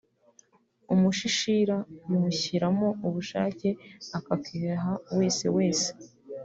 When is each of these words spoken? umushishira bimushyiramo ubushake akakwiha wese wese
umushishira 0.93 1.75
bimushyiramo 2.09 2.87
ubushake 3.07 3.69
akakwiha 4.17 4.91
wese 5.17 5.45
wese 5.55 5.89